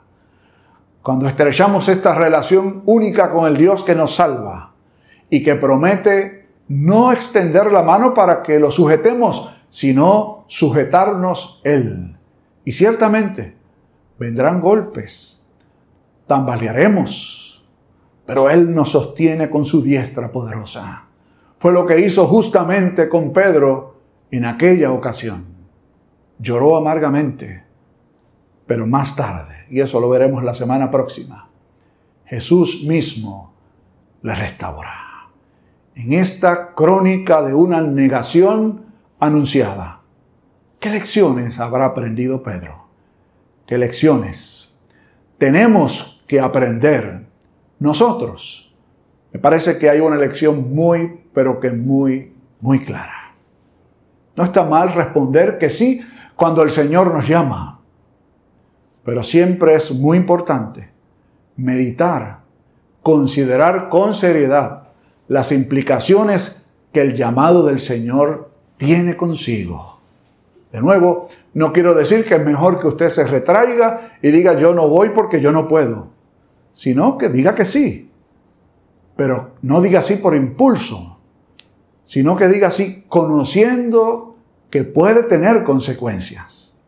Cuando 1.02 1.28
estrechamos 1.28 1.86
esta 1.90 2.14
relación 2.14 2.80
única 2.86 3.30
con 3.30 3.46
el 3.46 3.58
Dios 3.58 3.84
que 3.84 3.94
nos 3.94 4.14
salva 4.14 4.72
y 5.28 5.42
que 5.42 5.54
promete 5.56 6.48
no 6.68 7.12
extender 7.12 7.70
la 7.70 7.82
mano 7.82 8.14
para 8.14 8.42
que 8.42 8.58
lo 8.58 8.70
sujetemos, 8.70 9.54
sino 9.68 10.46
sujetarnos 10.48 11.60
Él. 11.62 12.16
Y 12.64 12.72
ciertamente 12.72 13.54
vendrán 14.18 14.62
golpes, 14.62 15.44
tambalearemos, 16.26 17.68
pero 18.24 18.48
Él 18.48 18.74
nos 18.74 18.92
sostiene 18.92 19.50
con 19.50 19.66
su 19.66 19.82
diestra 19.82 20.32
poderosa. 20.32 21.04
Fue 21.58 21.70
lo 21.70 21.84
que 21.84 22.00
hizo 22.00 22.26
justamente 22.26 23.10
con 23.10 23.34
Pedro 23.34 23.95
en 24.30 24.44
aquella 24.44 24.92
ocasión. 24.92 25.44
Lloró 26.38 26.76
amargamente, 26.76 27.64
pero 28.66 28.86
más 28.86 29.16
tarde, 29.16 29.66
y 29.70 29.80
eso 29.80 30.00
lo 30.00 30.08
veremos 30.08 30.42
la 30.42 30.54
semana 30.54 30.90
próxima, 30.90 31.48
Jesús 32.24 32.84
mismo 32.86 33.54
le 34.22 34.34
restaurará. 34.34 35.30
En 35.94 36.12
esta 36.12 36.74
crónica 36.74 37.42
de 37.42 37.54
una 37.54 37.80
negación 37.80 38.84
anunciada, 39.18 40.02
¿qué 40.80 40.90
lecciones 40.90 41.58
habrá 41.58 41.86
aprendido 41.86 42.42
Pedro? 42.42 42.86
¿Qué 43.66 43.78
lecciones 43.78 44.78
tenemos 45.38 46.24
que 46.26 46.40
aprender 46.40 47.26
nosotros? 47.78 48.74
Me 49.32 49.40
parece 49.40 49.78
que 49.78 49.88
hay 49.88 50.00
una 50.00 50.16
lección 50.16 50.74
muy, 50.74 51.20
pero 51.32 51.60
que 51.60 51.70
muy, 51.70 52.34
muy 52.60 52.84
clara. 52.84 53.25
No 54.36 54.44
está 54.44 54.64
mal 54.64 54.92
responder 54.92 55.58
que 55.58 55.70
sí 55.70 56.00
cuando 56.36 56.62
el 56.62 56.70
Señor 56.70 57.12
nos 57.12 57.26
llama. 57.26 57.80
Pero 59.04 59.22
siempre 59.22 59.74
es 59.74 59.90
muy 59.92 60.18
importante 60.18 60.90
meditar, 61.56 62.40
considerar 63.02 63.88
con 63.88 64.14
seriedad 64.14 64.88
las 65.28 65.52
implicaciones 65.52 66.66
que 66.92 67.00
el 67.00 67.14
llamado 67.14 67.64
del 67.64 67.80
Señor 67.80 68.50
tiene 68.76 69.16
consigo. 69.16 70.00
De 70.72 70.80
nuevo, 70.80 71.28
no 71.54 71.72
quiero 71.72 71.94
decir 71.94 72.24
que 72.24 72.34
es 72.34 72.44
mejor 72.44 72.80
que 72.80 72.88
usted 72.88 73.08
se 73.08 73.24
retraiga 73.24 74.18
y 74.20 74.30
diga 74.30 74.58
yo 74.58 74.74
no 74.74 74.88
voy 74.88 75.10
porque 75.10 75.40
yo 75.40 75.52
no 75.52 75.68
puedo, 75.68 76.08
sino 76.72 77.16
que 77.16 77.28
diga 77.28 77.54
que 77.54 77.64
sí. 77.64 78.10
Pero 79.16 79.52
no 79.62 79.80
diga 79.80 80.02
sí 80.02 80.16
por 80.16 80.34
impulso, 80.34 81.15
sino 82.06 82.36
que 82.36 82.48
diga 82.48 82.68
así, 82.68 83.04
conociendo 83.08 84.36
que 84.70 84.84
puede 84.84 85.24
tener 85.24 85.64
consecuencias. 85.64 86.80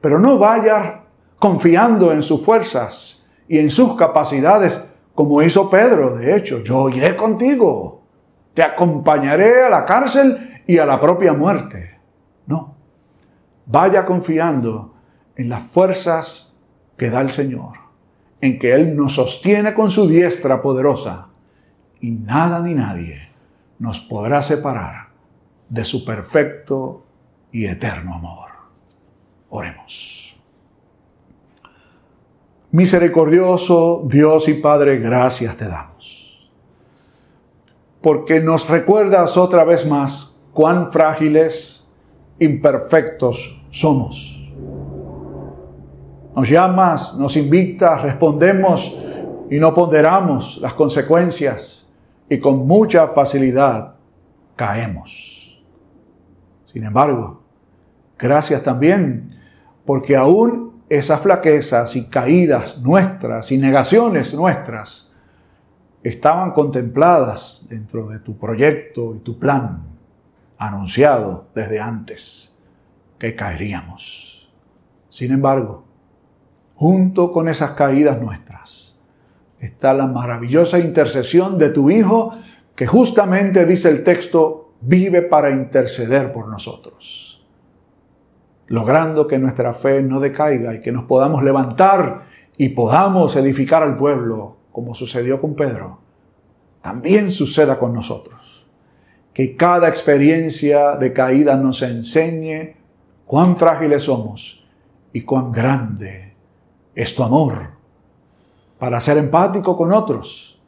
Pero 0.00 0.18
no 0.18 0.38
vaya 0.38 1.02
confiando 1.38 2.12
en 2.12 2.22
sus 2.22 2.42
fuerzas 2.42 3.28
y 3.48 3.58
en 3.58 3.68
sus 3.68 3.96
capacidades, 3.96 4.94
como 5.14 5.42
hizo 5.42 5.68
Pedro. 5.68 6.16
De 6.16 6.36
hecho, 6.36 6.62
yo 6.62 6.88
iré 6.88 7.16
contigo, 7.16 8.02
te 8.54 8.62
acompañaré 8.62 9.64
a 9.64 9.68
la 9.68 9.84
cárcel 9.84 10.62
y 10.66 10.78
a 10.78 10.86
la 10.86 11.00
propia 11.00 11.32
muerte. 11.32 11.98
No, 12.46 12.76
vaya 13.66 14.06
confiando 14.06 14.94
en 15.34 15.48
las 15.48 15.64
fuerzas 15.64 16.60
que 16.96 17.10
da 17.10 17.20
el 17.20 17.30
Señor, 17.30 17.72
en 18.40 18.58
que 18.60 18.72
Él 18.72 18.96
nos 18.96 19.14
sostiene 19.14 19.74
con 19.74 19.90
su 19.90 20.06
diestra 20.06 20.62
poderosa 20.62 21.30
y 22.00 22.12
nada 22.12 22.60
ni 22.60 22.74
nadie 22.74 23.33
nos 23.78 24.00
podrá 24.00 24.42
separar 24.42 25.08
de 25.68 25.84
su 25.84 26.04
perfecto 26.04 27.04
y 27.52 27.66
eterno 27.66 28.14
amor. 28.14 28.50
Oremos. 29.50 30.36
Misericordioso 32.70 34.02
Dios 34.06 34.48
y 34.48 34.54
Padre, 34.54 34.98
gracias 34.98 35.56
te 35.56 35.66
damos. 35.66 36.50
Porque 38.00 38.40
nos 38.40 38.68
recuerdas 38.68 39.36
otra 39.36 39.64
vez 39.64 39.86
más 39.86 40.42
cuán 40.52 40.90
frágiles, 40.90 41.88
imperfectos 42.38 43.64
somos. 43.70 44.52
Nos 46.34 46.48
llamas, 46.48 47.16
nos 47.16 47.36
invitas, 47.36 48.02
respondemos 48.02 48.92
y 49.50 49.58
no 49.58 49.72
ponderamos 49.72 50.58
las 50.58 50.74
consecuencias 50.74 51.83
y 52.34 52.40
con 52.40 52.66
mucha 52.66 53.06
facilidad 53.06 53.94
caemos. 54.56 55.64
Sin 56.64 56.82
embargo, 56.82 57.44
gracias 58.18 58.60
también 58.64 59.30
porque 59.86 60.16
aún 60.16 60.82
esas 60.88 61.20
flaquezas 61.20 61.94
y 61.94 62.08
caídas 62.08 62.78
nuestras 62.78 63.52
y 63.52 63.58
negaciones 63.58 64.34
nuestras 64.34 65.14
estaban 66.02 66.50
contempladas 66.50 67.66
dentro 67.68 68.08
de 68.08 68.18
tu 68.18 68.36
proyecto 68.36 69.14
y 69.14 69.20
tu 69.20 69.38
plan 69.38 69.96
anunciado 70.58 71.46
desde 71.54 71.78
antes 71.78 72.60
que 73.16 73.36
caeríamos. 73.36 74.52
Sin 75.08 75.30
embargo, 75.30 75.84
junto 76.74 77.30
con 77.30 77.48
esas 77.48 77.70
caídas 77.70 78.20
nuestras, 78.20 78.93
está 79.58 79.94
la 79.94 80.06
maravillosa 80.06 80.78
intercesión 80.78 81.58
de 81.58 81.70
tu 81.70 81.90
Hijo, 81.90 82.32
que 82.74 82.86
justamente 82.86 83.66
dice 83.66 83.88
el 83.88 84.04
texto, 84.04 84.72
vive 84.80 85.22
para 85.22 85.50
interceder 85.50 86.32
por 86.32 86.48
nosotros, 86.48 87.44
logrando 88.66 89.26
que 89.26 89.38
nuestra 89.38 89.72
fe 89.72 90.02
no 90.02 90.20
decaiga 90.20 90.74
y 90.74 90.80
que 90.80 90.92
nos 90.92 91.04
podamos 91.04 91.42
levantar 91.42 92.26
y 92.56 92.70
podamos 92.70 93.36
edificar 93.36 93.82
al 93.82 93.96
pueblo, 93.96 94.56
como 94.72 94.94
sucedió 94.94 95.40
con 95.40 95.54
Pedro. 95.54 96.00
También 96.82 97.30
suceda 97.30 97.78
con 97.78 97.94
nosotros. 97.94 98.66
Que 99.32 99.56
cada 99.56 99.88
experiencia 99.88 100.96
de 100.96 101.12
caída 101.12 101.56
nos 101.56 101.82
enseñe 101.82 102.76
cuán 103.26 103.56
frágiles 103.56 104.04
somos 104.04 104.64
y 105.12 105.22
cuán 105.22 105.50
grande 105.50 106.34
es 106.94 107.14
tu 107.16 107.24
amor 107.24 107.73
para 108.84 109.00
ser 109.00 109.16
empático 109.16 109.78
con 109.78 109.94
otros 109.94 110.62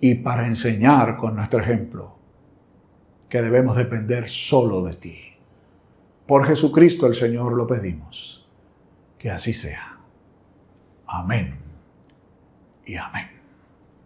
y 0.00 0.14
para 0.14 0.46
enseñar 0.46 1.16
con 1.16 1.34
nuestro 1.34 1.58
ejemplo 1.58 2.14
que 3.28 3.42
debemos 3.42 3.76
depender 3.76 4.28
solo 4.28 4.84
de 4.84 4.94
ti. 4.94 5.18
Por 6.24 6.46
Jesucristo 6.46 7.04
el 7.04 7.16
Señor 7.16 7.54
lo 7.54 7.66
pedimos. 7.66 8.48
Que 9.18 9.32
así 9.32 9.52
sea. 9.54 9.98
Amén 11.08 11.58
y 12.84 12.94
amén. 12.94 13.35